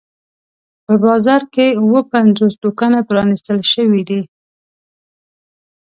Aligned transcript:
په 0.85 0.93
بازار 1.05 1.41
کې 1.53 1.67
اووه 1.81 2.01
پنځوس 2.13 2.53
دوکانونه 2.63 3.07
پرانیستل 3.09 3.59
شوي 3.73 4.01
دي. 4.09 4.21